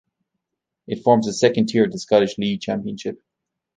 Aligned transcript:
It 0.87 1.03
forms 1.03 1.27
the 1.27 1.33
second 1.33 1.69
tier 1.69 1.85
of 1.85 1.91
the 1.91 1.99
Scottish 1.99 2.39
League 2.39 2.61
Championship. 2.61 3.21